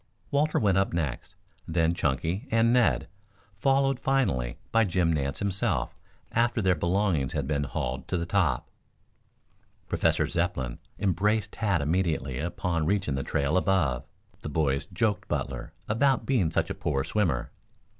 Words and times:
Walter 0.31 0.57
went 0.57 0.79
up 0.79 0.93
next, 0.93 1.35
then 1.67 1.93
Chunky 1.93 2.47
and 2.49 2.73
Ned, 2.73 3.07
followed 3.59 3.99
finally 3.99 4.57
by 4.71 4.83
Jim 4.83 5.13
Nance 5.13 5.37
himself 5.37 5.95
after 6.31 6.59
their 6.59 6.73
belongings 6.73 7.33
had 7.33 7.45
been 7.45 7.65
hauled 7.65 8.07
to 8.07 8.17
the 8.17 8.25
top. 8.25 8.67
Professor 9.87 10.25
Zepplin 10.25 10.79
embraced 10.97 11.51
Tad 11.51 11.83
immediately 11.83 12.39
upon 12.39 12.87
reaching 12.87 13.13
the 13.13 13.21
trail 13.21 13.55
above. 13.57 14.03
The 14.41 14.49
boys 14.49 14.87
joked 14.87 15.27
Butler 15.27 15.71
about 15.87 16.25
being 16.25 16.49
such 16.49 16.71
a 16.71 16.73
poor 16.73 17.03
swimmer. 17.03 17.51